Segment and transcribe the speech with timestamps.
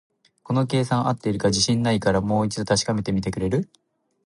[0.41, 3.69] この計算、合ってるか自信ないから、もう一度確かめてみてくれる？